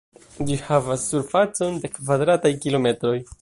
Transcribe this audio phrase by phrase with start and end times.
[0.47, 3.15] Ĝi havas surfacon de kvadrataj kilometroj.